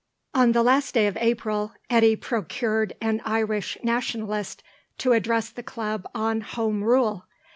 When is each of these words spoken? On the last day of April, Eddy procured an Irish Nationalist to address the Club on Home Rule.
On 0.33 0.53
the 0.53 0.63
last 0.63 0.95
day 0.95 1.05
of 1.05 1.15
April, 1.17 1.73
Eddy 1.87 2.15
procured 2.15 2.93
an 3.01 3.21
Irish 3.23 3.77
Nationalist 3.83 4.63
to 4.97 5.11
address 5.11 5.51
the 5.51 5.61
Club 5.61 6.09
on 6.15 6.41
Home 6.41 6.83
Rule. 6.83 7.27